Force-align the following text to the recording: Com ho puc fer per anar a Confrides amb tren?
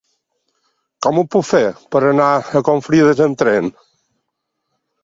Com 1.07 1.19
ho 1.19 1.25
puc 1.35 1.45
fer 1.49 1.61
per 1.97 2.03
anar 2.09 2.31
a 2.57 2.63
Confrides 2.71 3.23
amb 3.29 3.43
tren? 3.45 3.73